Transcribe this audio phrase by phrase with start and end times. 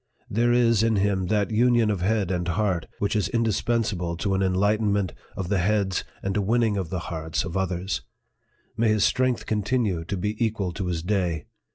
[0.31, 4.41] There is in him that union of head and heart, which is indispensable to an
[4.41, 8.01] enlight enment of the heads and a winning of the hearts of others.
[8.75, 11.45] May his strength continue to be equal to his day